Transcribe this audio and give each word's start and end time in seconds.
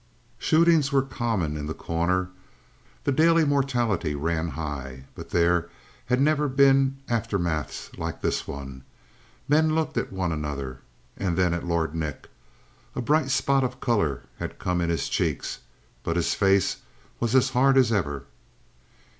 Shootings 0.39 0.91
were 0.91 1.03
common 1.03 1.55
in 1.55 1.67
The 1.67 1.75
Corner; 1.75 2.29
the 3.03 3.11
daily 3.11 3.45
mortality 3.45 4.15
ran 4.15 4.47
high; 4.47 5.05
but 5.13 5.29
there 5.29 5.69
had 6.07 6.19
never 6.19 6.47
been 6.49 6.97
aftermaths 7.07 7.95
like 7.99 8.19
this 8.19 8.47
one. 8.47 8.83
Men 9.47 9.75
looked 9.75 9.97
at 9.99 10.11
one 10.11 10.31
another, 10.31 10.79
and 11.17 11.37
then 11.37 11.53
at 11.53 11.67
Lord 11.67 11.93
Nick. 11.93 12.29
A 12.95 13.01
bright 13.03 13.29
spot 13.29 13.63
of 13.63 13.79
color 13.79 14.23
had 14.39 14.57
come 14.57 14.81
in 14.81 14.89
his 14.89 15.07
cheeks, 15.07 15.59
but 16.01 16.15
his 16.15 16.33
face 16.33 16.77
was 17.19 17.35
as 17.35 17.51
hard 17.51 17.77
as 17.77 17.91
ever. 17.91 18.23